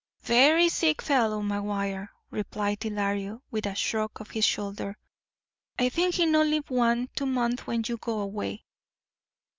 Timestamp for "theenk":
5.89-6.15